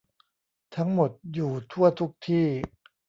[0.75, 2.47] ทั้งหมดอยู่ทั่วทุกที่